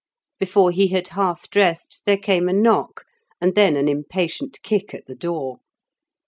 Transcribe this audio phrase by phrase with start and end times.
[0.39, 3.05] Before he had half dressed there came a knock
[3.39, 5.57] and then an impatient kick at the door.